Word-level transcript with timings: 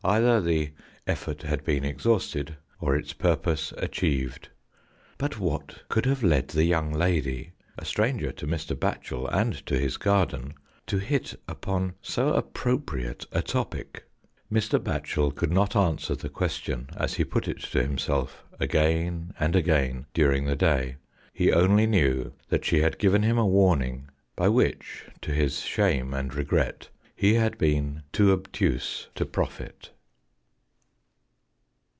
Either 0.03 0.41
the 0.41 0.71
effort 1.05 1.43
had 1.43 1.63
been 1.63 1.85
exhausted, 1.85 2.57
or 2.79 2.95
its 2.95 3.13
purpose 3.13 3.71
achieved. 3.77 4.49
But 5.19 5.37
what 5.37 5.87
could 5.89 6.07
have 6.07 6.23
led 6.23 6.47
the 6.47 6.63
young 6.63 6.91
lady, 6.91 7.51
a 7.77 7.85
stranger 7.85 8.31
to 8.31 8.47
Mr. 8.47 8.75
Batchel 8.75 9.27
and 9.31 9.63
to 9.67 9.77
his 9.77 9.97
garden, 9.97 10.55
to 10.87 10.97
hit 10.97 11.35
upon 11.47 11.93
so 12.01 12.33
appropriate 12.33 13.27
a 13.31 13.43
topic? 13.43 14.05
Mr. 14.51 14.79
Batchel 14.79 15.35
could 15.35 15.51
not 15.51 15.75
answer 15.75 16.15
the 16.15 16.29
question 16.29 16.89
as 16.97 17.13
he 17.13 17.23
put 17.23 17.47
it 17.47 17.59
to 17.59 17.83
himself 17.83 18.43
again 18.59 19.35
and 19.39 19.55
again 19.55 20.07
during 20.15 20.45
the 20.45 20.55
day. 20.55 20.95
He 21.31 21.53
only 21.53 21.85
knew 21.85 22.33
that 22.49 22.65
she 22.65 22.79
had 22.79 22.97
given 22.97 23.21
him 23.21 23.37
a 23.37 23.45
warning, 23.45 24.09
by 24.35 24.49
which, 24.49 25.05
to 25.21 25.31
his 25.31 25.59
shame 25.59 26.11
and 26.11 26.33
regret, 26.33 26.89
he 27.15 27.35
had 27.35 27.55
been 27.59 28.01
too 28.11 28.31
obtuse 28.31 29.07
to 29.13 29.23
profit. 29.27 29.91